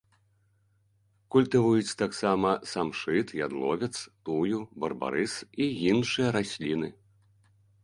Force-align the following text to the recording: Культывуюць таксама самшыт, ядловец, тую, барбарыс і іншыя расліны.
Культывуюць 1.35 1.97
таксама 2.01 2.49
самшыт, 2.71 3.35
ядловец, 3.45 3.91
тую, 4.31 4.57
барбарыс 4.85 5.33
і 5.67 5.71
іншыя 5.93 6.27
расліны. 6.41 6.89